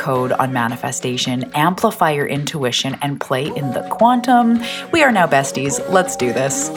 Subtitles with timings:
[0.00, 4.60] code on manifestation, amplify your intuition, and play in the quantum.
[4.92, 5.78] We are now besties.
[5.90, 6.70] Let's do this.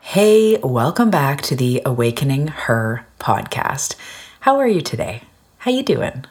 [0.00, 3.94] Hey, welcome back to the Awakening Her podcast.
[4.40, 5.22] How are you today?
[5.58, 6.24] How you doing?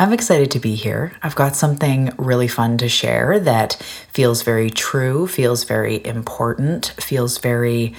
[0.00, 1.12] I'm excited to be here.
[1.24, 3.74] I've got something really fun to share that
[4.12, 7.94] feels very true, feels very important, feels very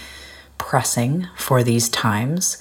[0.57, 2.57] pressing for these times.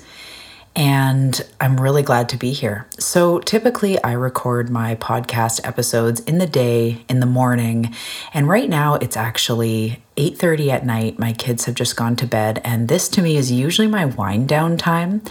[0.75, 2.89] And I'm really glad to be here.
[2.99, 7.95] So, typically, I record my podcast episodes in the day, in the morning,
[8.35, 11.19] and right now it's actually 8:30 at night.
[11.19, 14.49] My kids have just gone to bed, and this to me is usually my wind
[14.49, 15.23] down time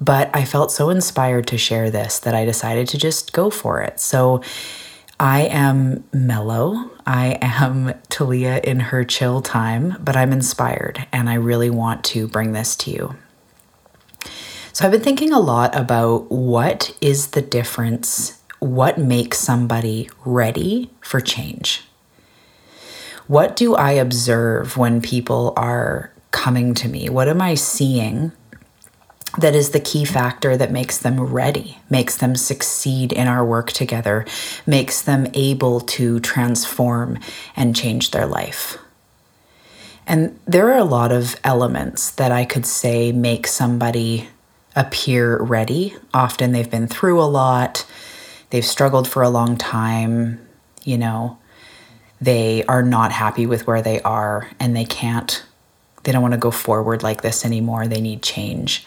[0.00, 3.80] but I felt so inspired to share this that I decided to just go for
[3.80, 4.00] it.
[4.00, 4.42] So
[5.20, 6.90] I am mellow.
[7.06, 12.28] I am Talia in her chill time, but I'm inspired and I really want to
[12.28, 13.16] bring this to you.
[14.72, 20.90] So I've been thinking a lot about what is the difference, what makes somebody ready
[21.00, 21.82] for change.
[23.26, 27.08] What do I observe when people are coming to me?
[27.08, 28.30] What am I seeing
[29.36, 33.70] that is the key factor that makes them ready, makes them succeed in our work
[33.72, 34.24] together,
[34.66, 37.18] makes them able to transform
[37.54, 38.78] and change their life.
[40.06, 44.28] And there are a lot of elements that I could say make somebody
[44.74, 45.94] appear ready.
[46.14, 47.84] Often they've been through a lot,
[48.50, 50.40] they've struggled for a long time,
[50.84, 51.38] you know,
[52.20, 55.44] they are not happy with where they are and they can't,
[56.04, 57.86] they don't want to go forward like this anymore.
[57.86, 58.86] They need change.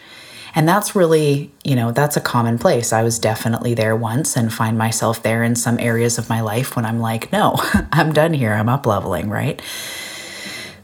[0.53, 2.91] And that's really, you know, that's a common place.
[2.91, 6.75] I was definitely there once and find myself there in some areas of my life
[6.75, 7.55] when I'm like, no,
[7.91, 8.53] I'm done here.
[8.53, 9.61] I'm up leveling, right?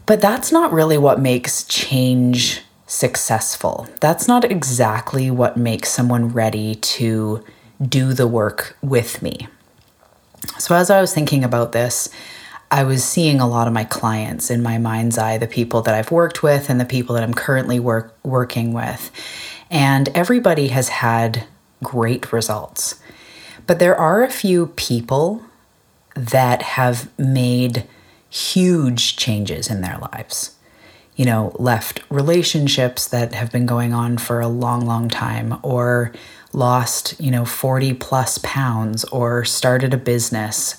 [0.05, 3.87] But that's not really what makes change successful.
[3.99, 7.43] That's not exactly what makes someone ready to
[7.81, 9.47] do the work with me.
[10.57, 12.09] So, as I was thinking about this,
[12.71, 15.93] I was seeing a lot of my clients in my mind's eye, the people that
[15.93, 19.11] I've worked with and the people that I'm currently work, working with.
[19.69, 21.45] And everybody has had
[21.83, 23.01] great results.
[23.65, 25.43] But there are a few people
[26.15, 27.85] that have made
[28.29, 30.55] huge changes in their lives.
[31.15, 36.11] You know, left relationships that have been going on for a long, long time, or
[36.53, 40.77] lost, you know, 40 plus pounds, or started a business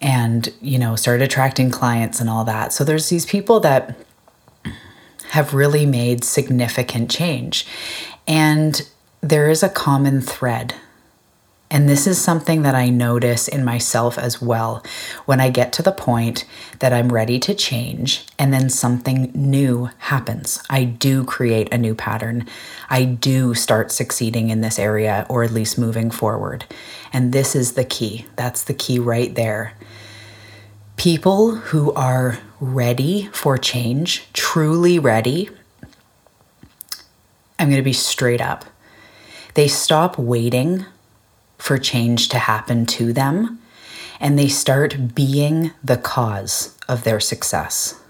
[0.00, 2.72] and, you know, started attracting clients and all that.
[2.72, 3.96] So there's these people that
[5.30, 7.66] have really made significant change.
[8.26, 8.88] And
[9.20, 10.74] there is a common thread.
[11.72, 14.84] And this is something that I notice in myself as well
[15.26, 16.44] when I get to the point
[16.80, 20.60] that I'm ready to change and then something new happens.
[20.68, 22.48] I do create a new pattern.
[22.88, 26.64] I do start succeeding in this area or at least moving forward.
[27.12, 28.26] And this is the key.
[28.34, 29.74] That's the key right there.
[30.96, 35.48] People who are ready for change, truly ready,
[37.58, 38.64] I'm going to be straight up.
[39.54, 40.84] They stop waiting
[41.58, 43.60] for change to happen to them
[44.20, 48.00] and they start being the cause of their success.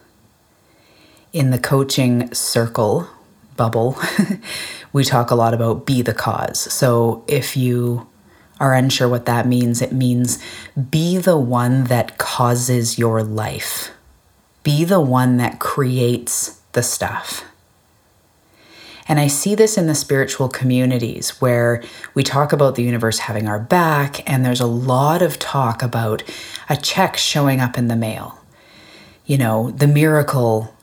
[1.33, 3.09] In the coaching circle
[3.57, 3.97] bubble,
[4.93, 6.61] we talk a lot about be the cause.
[6.73, 8.09] So if you
[8.59, 10.43] are unsure what that means, it means
[10.91, 13.91] be the one that causes your life,
[14.63, 17.45] be the one that creates the stuff.
[19.11, 21.83] And I see this in the spiritual communities where
[22.15, 26.23] we talk about the universe having our back, and there's a lot of talk about
[26.69, 28.39] a check showing up in the mail.
[29.27, 30.77] You know, the miracle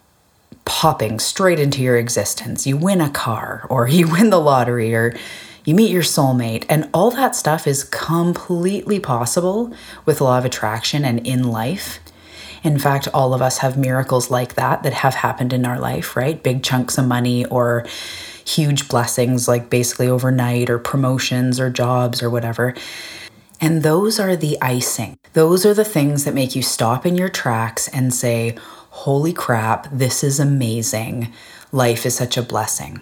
[0.66, 2.68] popping straight into your existence.
[2.68, 5.16] You win a car, or you win the lottery, or
[5.64, 9.74] you meet your soulmate, and all that stuff is completely possible
[10.06, 12.00] with law of attraction and in life.
[12.64, 16.16] In fact, all of us have miracles like that that have happened in our life,
[16.16, 16.42] right?
[16.42, 17.86] Big chunks of money or
[18.46, 22.74] huge blessings, like basically overnight, or promotions or jobs or whatever.
[23.60, 25.18] And those are the icing.
[25.34, 28.56] Those are the things that make you stop in your tracks and say,
[28.90, 31.34] holy crap, this is amazing.
[31.72, 33.02] Life is such a blessing.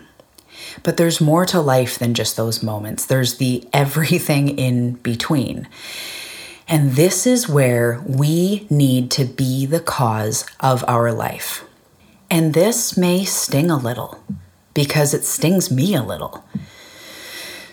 [0.84, 5.68] But there's more to life than just those moments, there's the everything in between.
[6.68, 11.64] And this is where we need to be the cause of our life.
[12.30, 14.24] And this may sting a little
[14.74, 16.44] because it stings me a little.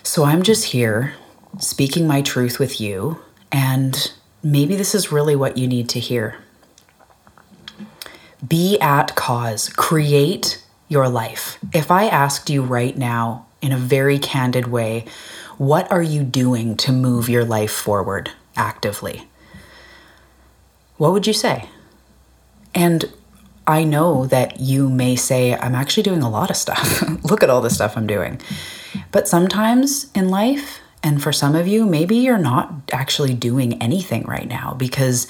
[0.03, 1.15] So I'm just here
[1.59, 3.19] speaking my truth with you,
[3.51, 4.13] and
[4.43, 6.37] maybe this is really what you need to hear.
[8.47, 11.57] Be at cause, create your life.
[11.73, 15.05] If I asked you right now, in a very candid way,
[15.57, 19.27] what are you doing to move your life forward actively?
[20.97, 21.69] What would you say?
[22.75, 23.11] And
[23.65, 27.01] I know that you may say, I'm actually doing a lot of stuff.
[27.23, 28.41] Look at all the stuff I'm doing.
[29.11, 34.23] But sometimes in life, and for some of you, maybe you're not actually doing anything
[34.23, 35.27] right now because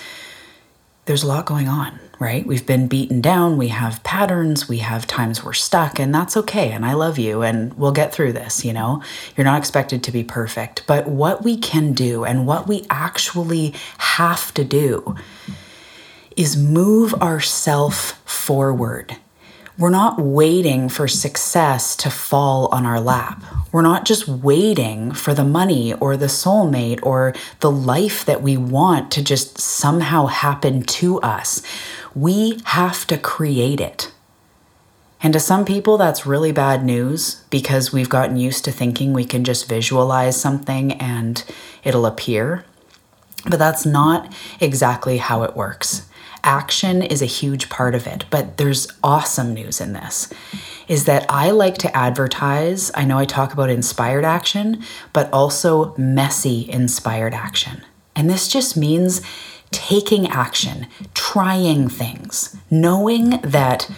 [1.05, 2.45] there's a lot going on, right?
[2.45, 6.71] We've been beaten down, we have patterns, we have times we're stuck, and that's okay.
[6.71, 9.03] And I love you, and we'll get through this, you know?
[9.35, 10.83] You're not expected to be perfect.
[10.87, 15.15] But what we can do and what we actually have to do
[16.37, 19.17] is move ourself forward.
[19.75, 23.41] We're not waiting for success to fall on our lap.
[23.71, 28.55] We're not just waiting for the money or the soulmate or the life that we
[28.55, 31.63] want to just somehow happen to us.
[32.13, 34.11] We have to create it.
[35.23, 39.25] And to some people, that's really bad news because we've gotten used to thinking we
[39.25, 41.43] can just visualize something and
[41.83, 42.63] it'll appear.
[43.49, 46.07] But that's not exactly how it works
[46.43, 48.25] action is a huge part of it.
[48.29, 50.31] But there's awesome news in this
[50.87, 52.91] is that I like to advertise.
[52.93, 57.83] I know I talk about inspired action, but also messy inspired action.
[58.15, 59.21] And this just means
[59.71, 63.89] taking action, trying things, knowing that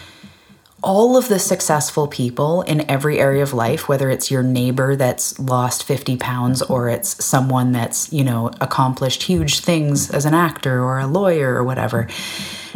[0.86, 5.36] all of the successful people in every area of life, whether it's your neighbor that's
[5.40, 10.80] lost 50 pounds or it's someone that's, you know, accomplished huge things as an actor
[10.80, 12.06] or a lawyer or whatever,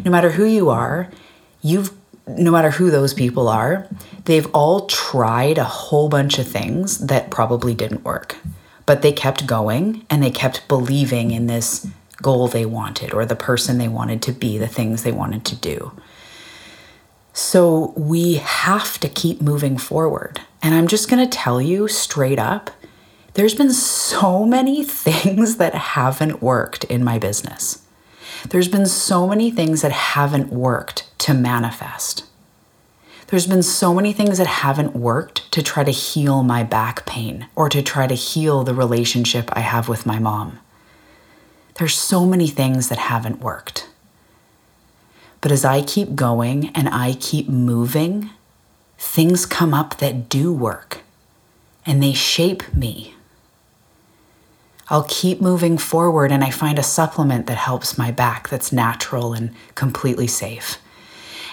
[0.04, 1.08] no matter who you are,
[1.62, 1.92] you've
[2.26, 3.88] no matter who those people are,
[4.24, 8.36] they've all tried a whole bunch of things that probably didn't work.
[8.86, 11.88] But they kept going and they kept believing in this
[12.22, 15.56] goal they wanted or the person they wanted to be, the things they wanted to
[15.56, 15.92] do.
[17.32, 20.40] So we have to keep moving forward.
[20.62, 22.70] And I'm just going to tell you straight up
[23.34, 27.86] there's been so many things that haven't worked in my business.
[28.48, 32.24] There's been so many things that haven't worked to manifest.
[33.28, 37.46] There's been so many things that haven't worked to try to heal my back pain
[37.54, 40.58] or to try to heal the relationship I have with my mom.
[41.74, 43.88] There's so many things that haven't worked.
[45.40, 48.30] But as I keep going and I keep moving,
[48.98, 50.98] things come up that do work
[51.86, 53.14] and they shape me.
[54.88, 59.32] I'll keep moving forward and I find a supplement that helps my back that's natural
[59.32, 60.78] and completely safe.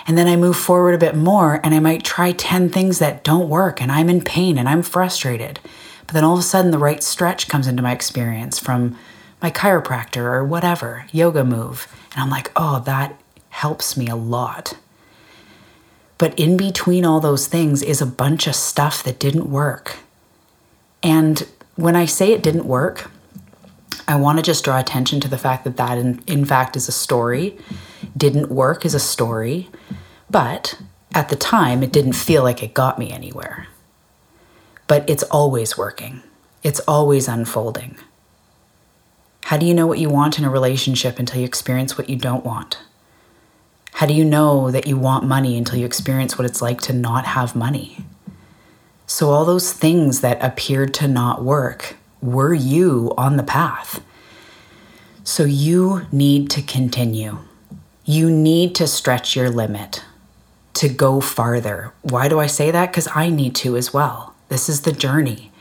[0.08, 3.24] And then I move forward a bit more and I might try 10 things that
[3.24, 5.60] don't work and I'm in pain and I'm frustrated.
[6.08, 8.98] But then all of a sudden, the right stretch comes into my experience from
[9.42, 11.88] my chiropractor or whatever, yoga move.
[12.14, 13.20] And I'm like, oh, that
[13.58, 14.78] helps me a lot.
[16.20, 19.98] But in between all those things is a bunch of stuff that didn't work.
[21.02, 23.10] And when I say it didn't work,
[24.08, 26.88] I want to just draw attention to the fact that that, in, in fact, is
[26.88, 27.58] a story.
[28.16, 29.70] Didn't work is a story.
[30.30, 30.80] But
[31.16, 33.66] at the time, it didn't feel like it got me anywhere.
[34.86, 36.22] But it's always working,
[36.62, 37.98] it's always unfolding.
[39.46, 42.18] How do you know what you want in a relationship until you experience what you
[42.18, 42.78] don't want?
[43.98, 46.94] How do you know that you want money until you experience what it's like to
[46.94, 48.06] not have money?
[49.08, 54.04] So, all those things that appeared to not work were you on the path.
[55.24, 57.40] So, you need to continue.
[58.06, 60.04] You need to stretch your limit
[60.76, 61.92] to go farther.
[62.04, 62.92] Why do I say that?
[62.92, 64.36] Because I need to as well.
[64.50, 65.52] This is the journey.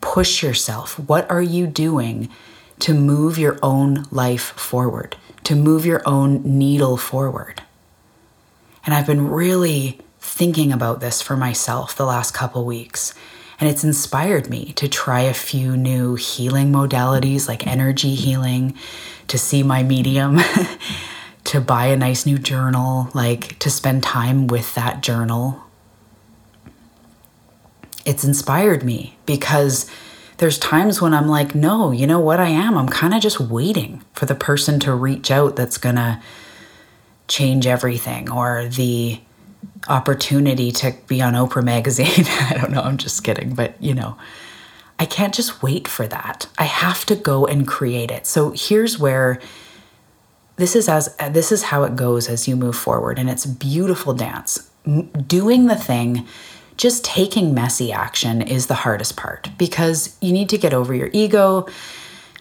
[0.00, 0.96] Push yourself.
[0.96, 2.28] What are you doing
[2.78, 7.62] to move your own life forward, to move your own needle forward?
[8.84, 13.14] And I've been really thinking about this for myself the last couple weeks.
[13.60, 18.74] And it's inspired me to try a few new healing modalities like energy healing,
[19.28, 20.40] to see my medium,
[21.44, 25.62] to buy a nice new journal, like to spend time with that journal.
[28.04, 29.88] It's inspired me because
[30.38, 32.76] there's times when I'm like, no, you know what I am?
[32.76, 36.20] I'm kind of just waiting for the person to reach out that's going to
[37.28, 39.20] change everything or the
[39.88, 42.08] opportunity to be on Oprah magazine.
[42.40, 44.16] I don't know, I'm just kidding, but you know,
[44.98, 46.46] I can't just wait for that.
[46.58, 48.26] I have to go and create it.
[48.26, 49.40] So here's where
[50.56, 54.14] this is as this is how it goes as you move forward and it's beautiful
[54.14, 54.70] dance.
[55.26, 56.26] doing the thing
[56.76, 61.08] just taking messy action is the hardest part because you need to get over your
[61.12, 61.66] ego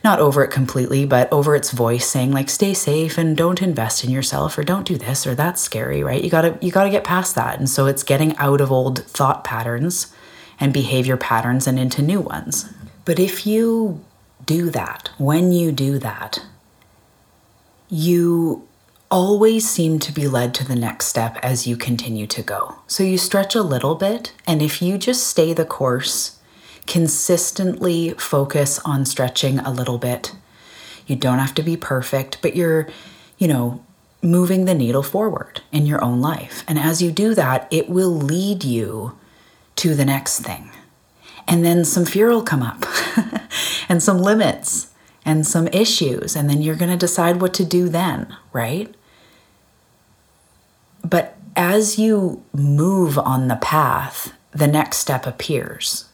[0.03, 4.03] not over it completely, but over its voice saying like stay safe and don't invest
[4.03, 6.24] in yourself or don't do this or that's scary, right?
[6.24, 7.57] You got to you got to get past that.
[7.57, 10.13] And so it's getting out of old thought patterns
[10.60, 12.69] and behavior patterns and into new ones.
[13.05, 14.03] But if you
[14.45, 16.39] do that, when you do that,
[17.89, 18.67] you
[19.10, 22.75] always seem to be led to the next step as you continue to go.
[22.88, 26.39] So you stretch a little bit, and if you just stay the course
[26.88, 30.36] consistently focus on stretching a little bit.
[31.08, 32.88] You don't have to be perfect, but you're,
[33.38, 33.84] you know,
[34.22, 36.63] moving the needle forward in your own life.
[36.68, 39.18] And as you do that, it will lead you
[39.78, 40.72] to the next thing.
[41.48, 42.86] And then some fear will come up
[43.90, 44.94] and some limits
[45.25, 46.36] and some issues.
[46.36, 48.94] And then you're going to decide what to do then, right?
[51.04, 56.06] But as you move on the path, the next step appears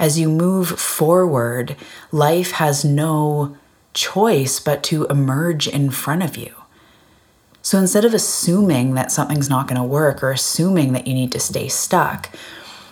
[0.00, 1.76] as you move forward,
[2.10, 3.56] life has no
[3.92, 6.54] choice but to emerge in front of you.
[7.60, 11.30] So instead of assuming that something's not going to work or assuming that you need
[11.32, 12.34] to stay stuck,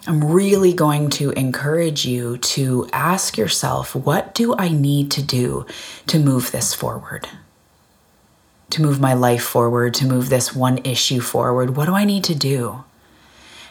[0.07, 5.65] I'm really going to encourage you to ask yourself what do I need to do
[6.09, 7.27] to move this forward?
[8.71, 11.75] To move my life forward, to move this one issue forward?
[11.75, 12.85] What do I need to do?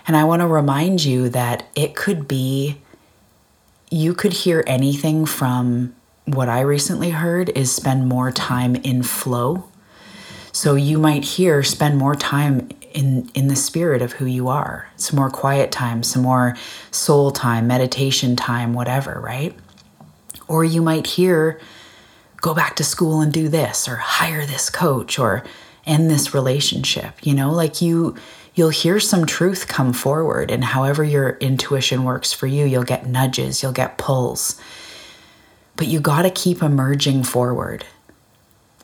[0.08, 2.82] And I want to remind you that it could be
[3.90, 9.66] you could hear anything from what I recently heard is spend more time in flow.
[10.52, 14.90] So you might hear spend more time in in the spirit of who you are.
[14.98, 16.58] Some more quiet time, some more
[16.92, 19.56] soul time, meditation time, whatever, right?
[20.48, 21.60] Or you might hear
[22.42, 25.44] go back to school and do this or hire this coach or
[25.86, 27.14] end this relationship.
[27.26, 28.16] You know, like you
[28.58, 30.50] you'll hear some truth come forward.
[30.50, 34.60] And however your intuition works for you, you'll get nudges, you'll get pulls.
[35.76, 37.86] But you got to keep emerging forward.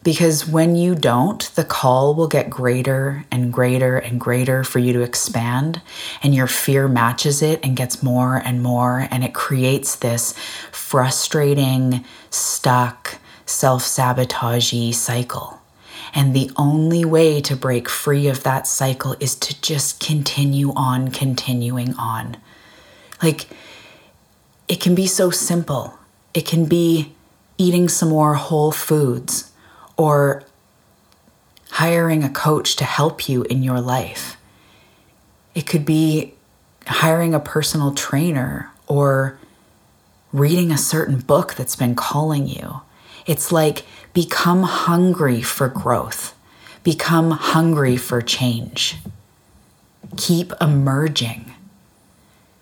[0.03, 4.94] Because when you don't, the call will get greater and greater and greater for you
[4.94, 5.82] to expand,
[6.22, 10.34] and your fear matches it and gets more and more, and it creates this
[10.74, 15.62] frustrating, stuck, self sabotagey cycle.
[16.13, 21.12] And the only way to break free of that cycle is to just continue on,
[21.12, 22.38] continuing on.
[23.22, 23.48] Like,
[24.67, 25.98] it can be so simple.
[26.33, 27.13] It can be
[27.57, 29.51] eating some more whole foods
[29.98, 30.43] or
[31.72, 34.38] hiring a coach to help you in your life.
[35.55, 36.33] It could be
[36.88, 39.39] hiring a personal trainer or
[40.31, 42.81] reading a certain book that's been calling you.
[43.25, 46.36] It's like become hungry for growth,
[46.84, 48.98] become hungry for change.
[50.18, 51.53] Keep emerging.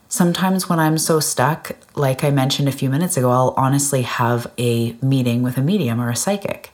[0.07, 4.51] Sometimes when I'm so stuck, like I mentioned a few minutes ago, I'll honestly have
[4.57, 6.71] a meeting with a medium or a psychic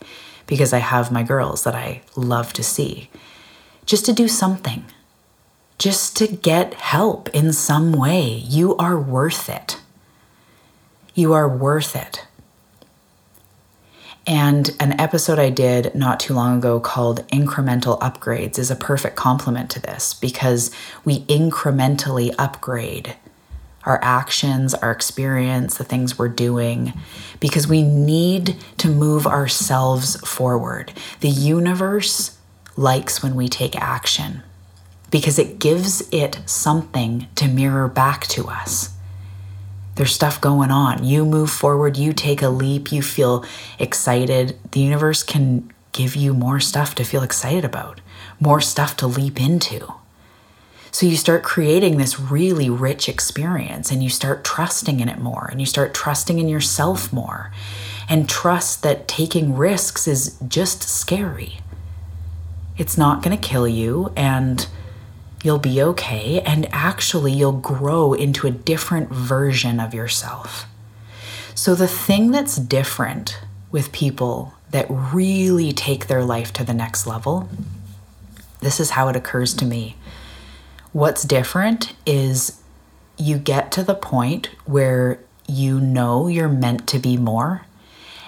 [0.47, 3.09] because I have my girls that I love to see.
[3.85, 4.85] Just to do something,
[5.77, 8.27] just to get help in some way.
[8.27, 9.79] You are worth it.
[11.13, 12.26] You are worth it.
[14.27, 19.15] And an episode I did not too long ago called Incremental Upgrades is a perfect
[19.15, 20.69] complement to this because
[21.05, 23.15] we incrementally upgrade
[23.83, 26.91] our actions, our experience, the things we're doing,
[27.39, 30.91] because we need to move ourselves forward.
[31.21, 32.37] The universe
[32.75, 34.43] likes when we take action
[35.09, 38.96] because it gives it something to mirror back to us.
[39.97, 41.03] There's stuff going on.
[41.03, 43.43] You move forward, you take a leap, you feel
[43.79, 44.55] excited.
[44.71, 47.99] The universe can give you more stuff to feel excited about,
[48.39, 49.91] more stuff to leap into.
[50.91, 55.47] So you start creating this really rich experience and you start trusting in it more
[55.51, 57.51] and you start trusting in yourself more
[58.07, 61.59] and trust that taking risks is just scary.
[62.77, 64.67] It's not going to kill you and
[65.47, 70.65] you'll be okay, and actually, you'll grow into a different version of yourself.
[71.55, 73.39] So, the thing that's different
[73.71, 77.47] with people that really take their life to the next level,
[78.59, 79.95] this is how it occurs to me.
[80.91, 82.61] What's different is
[83.17, 87.65] you get to the point where you know you're meant to be more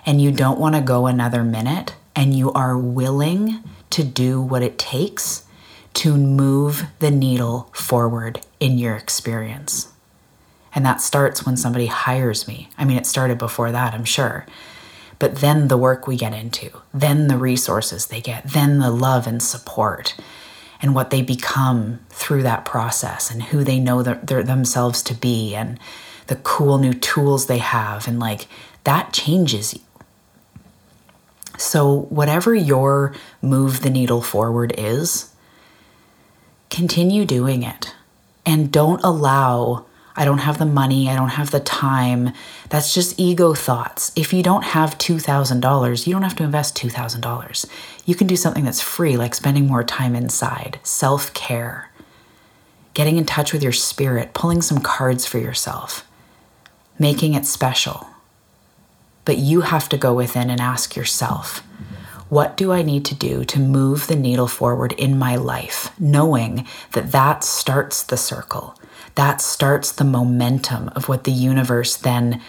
[0.05, 4.63] and you don't want to go another minute and you are willing to do what
[4.63, 5.43] it takes
[5.99, 9.91] to move the needle forward in your experience.
[10.73, 12.69] And that starts when somebody hires me.
[12.77, 14.45] I mean, it started before that, I'm sure.
[15.19, 19.27] But then the work we get into, then the resources they get, then the love
[19.27, 20.15] and support,
[20.81, 25.13] and what they become through that process, and who they know that they're themselves to
[25.13, 25.77] be, and
[26.27, 28.07] the cool new tools they have.
[28.07, 28.47] And like
[28.85, 29.81] that changes you.
[31.57, 35.28] So, whatever your move the needle forward is,
[36.69, 37.93] continue doing it.
[38.45, 39.85] And don't allow
[40.19, 42.33] I don't have the money, I don't have the time.
[42.67, 44.11] That's just ego thoughts.
[44.17, 47.65] If you don't have $2,000, you don't have to invest $2,000.
[48.05, 51.89] You can do something that's free, like spending more time inside, self care,
[52.93, 56.05] getting in touch with your spirit, pulling some cards for yourself,
[56.99, 58.07] making it special.
[59.23, 61.63] But you have to go within and ask yourself,
[62.29, 66.67] what do I need to do to move the needle forward in my life, knowing
[66.93, 68.75] that that starts the circle?
[69.19, 72.41] that starts the momentum of what the universe then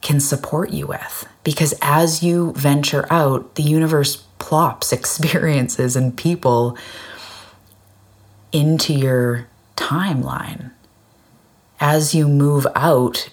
[0.00, 1.28] can support you with.
[1.44, 6.76] Because as you venture out, the universe plops experiences and people
[8.50, 9.46] into your
[9.76, 10.72] timeline.
[11.78, 13.28] As you move out,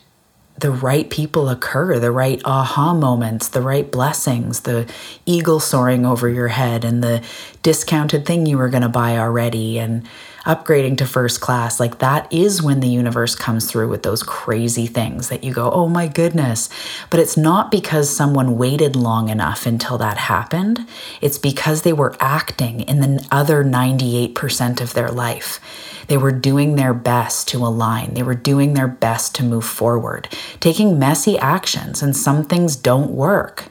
[0.61, 4.89] the right people occur, the right aha moments, the right blessings, the
[5.25, 7.21] eagle soaring over your head, and the
[7.61, 10.07] discounted thing you were going to buy already, and
[10.45, 14.87] upgrading to first class, like that is when the universe comes through with those crazy
[14.87, 16.69] things that you go, oh my goodness.
[17.09, 20.87] But it's not because someone waited long enough until that happened,
[21.21, 25.59] it's because they were acting in the other 98% of their life.
[26.07, 28.15] They were doing their best to align.
[28.15, 30.27] They were doing their best to move forward,
[30.59, 33.65] taking messy actions, and some things don't work.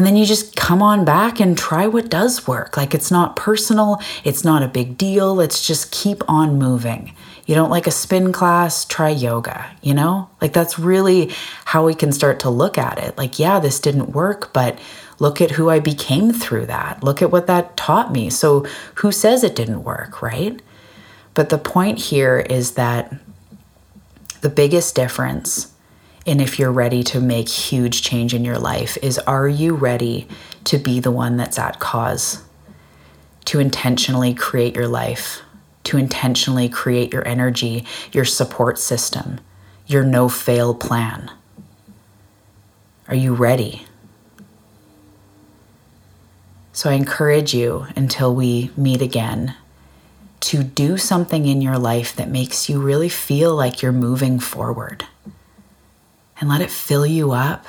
[0.00, 2.78] And then you just come on back and try what does work.
[2.78, 5.34] Like it's not personal, it's not a big deal.
[5.34, 7.14] Let's just keep on moving.
[7.44, 10.30] You don't like a spin class, try yoga, you know?
[10.40, 11.34] Like that's really
[11.66, 13.18] how we can start to look at it.
[13.18, 14.78] Like, yeah, this didn't work, but
[15.18, 17.04] look at who I became through that.
[17.04, 18.30] Look at what that taught me.
[18.30, 20.62] So, who says it didn't work, right?
[21.34, 23.14] But the point here is that
[24.40, 25.69] the biggest difference
[26.30, 30.28] and if you're ready to make huge change in your life is are you ready
[30.62, 32.44] to be the one that's at cause?
[33.46, 35.42] To intentionally create your life
[35.82, 39.40] to intentionally create your energy your support system
[39.86, 41.28] your no fail plan.
[43.08, 43.86] Are you ready?
[46.72, 49.56] So i encourage you until we meet again
[50.40, 55.06] to do something in your life that makes you really feel like you're moving forward
[56.40, 57.66] and let it fill you up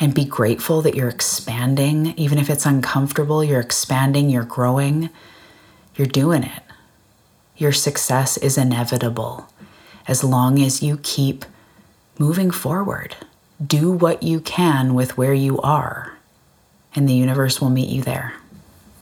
[0.00, 2.14] and be grateful that you're expanding.
[2.18, 5.10] Even if it's uncomfortable, you're expanding, you're growing,
[5.94, 6.62] you're doing it.
[7.56, 9.48] Your success is inevitable
[10.08, 11.44] as long as you keep
[12.18, 13.16] moving forward.
[13.64, 16.18] Do what you can with where you are,
[16.94, 18.34] and the universe will meet you there.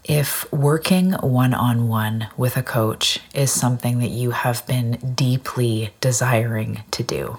[0.04, 5.90] If working one on one with a coach is something that you have been deeply
[6.00, 7.38] desiring to do,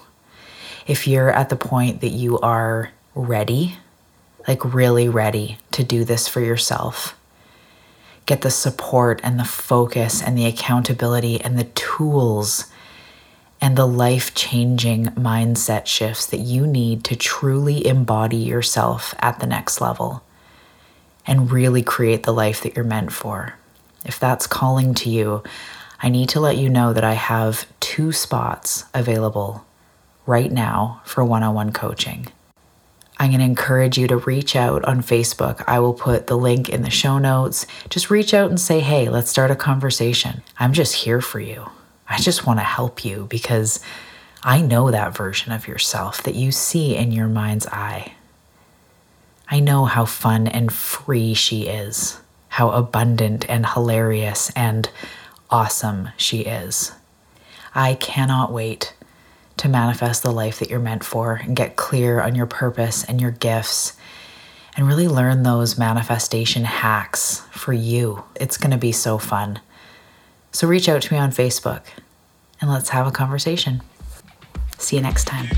[0.86, 3.76] if you're at the point that you are ready,
[4.46, 7.18] like really ready to do this for yourself,
[8.24, 12.66] get the support and the focus and the accountability and the tools
[13.60, 19.46] and the life changing mindset shifts that you need to truly embody yourself at the
[19.46, 20.22] next level
[21.26, 23.54] and really create the life that you're meant for.
[24.04, 25.42] If that's calling to you,
[26.00, 29.65] I need to let you know that I have two spots available
[30.26, 32.26] right now for one on one coaching.
[33.18, 35.64] I'm going to encourage you to reach out on Facebook.
[35.66, 37.66] I will put the link in the show notes.
[37.88, 40.42] Just reach out and say, hey, let's start a conversation.
[40.58, 41.70] I'm just here for you.
[42.08, 43.80] I just want to help you because
[44.42, 48.12] I know that version of yourself that you see in your mind's eye.
[49.48, 54.90] I know how fun and free she is, how abundant and hilarious and
[55.50, 56.92] awesome she is.
[57.74, 58.94] I cannot wait
[59.58, 63.20] to manifest the life that you're meant for and get clear on your purpose and
[63.20, 63.94] your gifts
[64.76, 68.24] and really learn those manifestation hacks for you.
[68.34, 69.60] It's going to be so fun.
[70.52, 71.82] So reach out to me on Facebook
[72.60, 73.82] and let's have a conversation.
[74.78, 75.48] See you next time.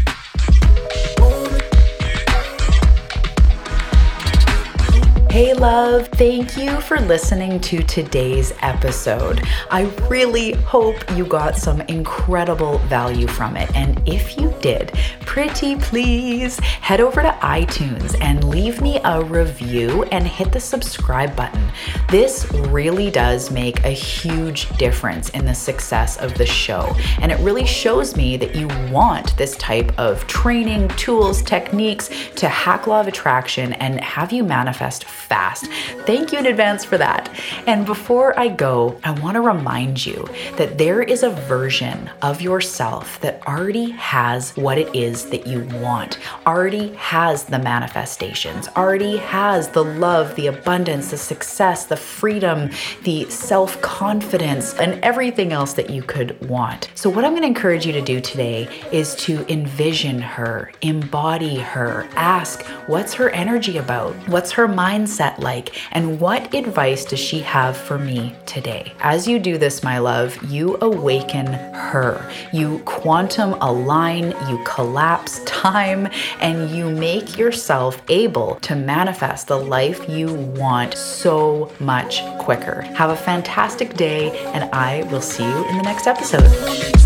[5.31, 9.47] Hey, love, thank you for listening to today's episode.
[9.71, 13.71] I really hope you got some incredible value from it.
[13.77, 20.05] And if you did, pretty please head over to iTunes and leave me a review
[20.05, 21.71] and hit the subscribe button.
[22.09, 26.97] This really does make a huge difference in the success of the show.
[27.21, 32.49] And it really shows me that you want this type of training, tools, techniques to
[32.49, 35.67] hack law of attraction and have you manifest fast.
[36.07, 37.29] Thank you in advance for that.
[37.67, 40.27] And before I go, I want to remind you
[40.57, 45.61] that there is a version of yourself that already has what it is that you
[45.81, 52.71] want, already has the manifestations, already has the love, the abundance, the success, the freedom,
[53.03, 56.91] the self confidence, and everything else that you could want.
[56.95, 61.57] So, what I'm going to encourage you to do today is to envision her, embody
[61.57, 64.15] her, ask what's her energy about?
[64.29, 65.08] What's her mindset
[65.39, 65.75] like?
[65.93, 68.93] And what advice does she have for me today?
[69.01, 72.31] As you do this, my love, you awaken her.
[72.53, 76.09] You quantum align, you collapse time,
[76.41, 82.83] and you make yourself able to manifest the life you want so much quicker.
[82.83, 86.98] Have a fantastic day, and I will see you in the next episode.